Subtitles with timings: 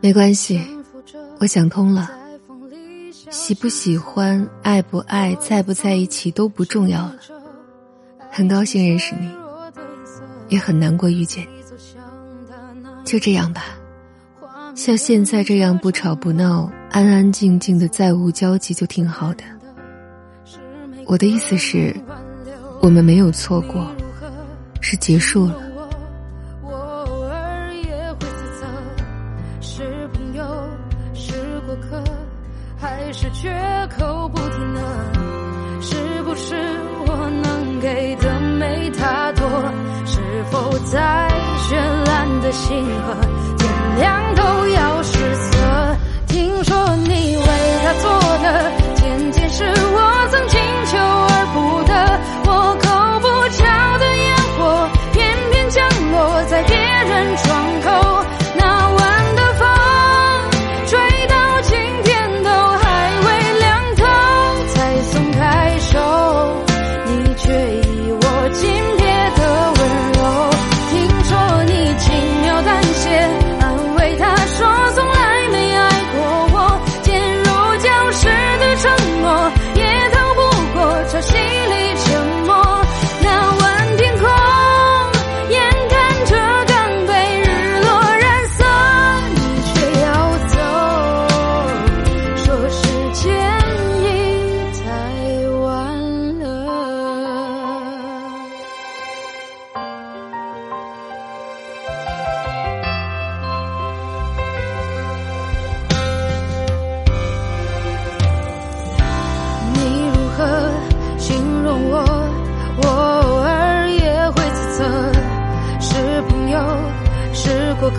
[0.00, 0.60] 没关系，
[1.38, 2.10] 我想通了。
[3.30, 7.16] 喜不喜欢、爱不爱、在不在一起都不重要了。
[8.30, 9.30] 很高兴认识你，
[10.48, 11.60] 也很难过遇见你。
[13.04, 13.62] 就这样吧，
[14.74, 19.44] 像现在这样不吵不闹、安安静静的，再无交集就挺好的。
[21.06, 21.94] 我的意思是，
[22.80, 23.86] 我们没有错过，
[24.80, 25.69] 是结束了。
[29.80, 30.44] 是朋友，
[31.14, 32.04] 是过客
[32.78, 33.50] 还是绝
[33.98, 34.80] 口不提呢？
[35.80, 36.54] 是不是
[37.06, 39.48] 我能给的没他多？
[40.04, 40.20] 是
[40.50, 41.00] 否再
[41.56, 43.16] 绚烂的星河，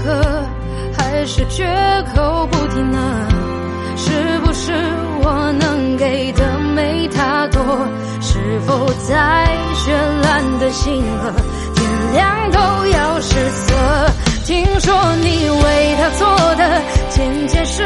[0.04, 0.46] 可
[0.98, 1.66] 还是绝
[2.16, 3.28] 口不提呢？
[3.98, 4.72] 是不是
[5.24, 7.62] 我能给的没他多？
[8.22, 9.92] 是否再绚
[10.24, 11.32] 烂的星河，
[11.76, 13.74] 天亮都要失色？
[14.46, 17.84] 听说你为他做的渐渐是，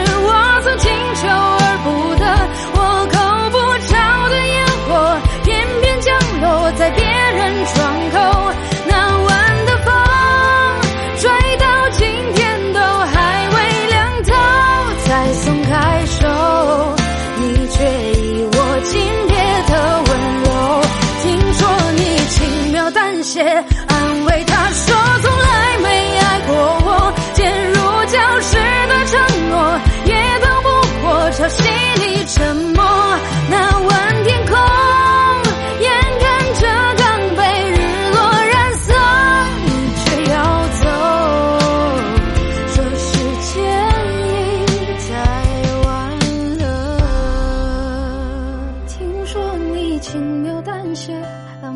[23.37, 23.74] 安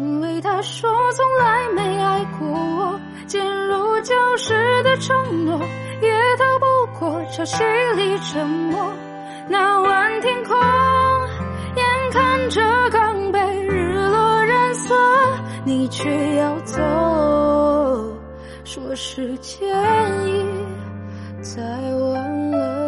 [0.10, 5.60] 因为他说从来没爱过我，坚如礁石的承诺
[6.02, 8.92] 也逃不过潮汐里沉默。
[9.48, 10.58] 那晚天空，
[11.76, 12.60] 眼看着
[12.90, 14.96] 刚被日落染色，
[15.64, 16.82] 你却要走，
[18.64, 19.70] 说时间
[20.26, 20.44] 已
[21.44, 21.62] 太
[21.96, 22.79] 晚了。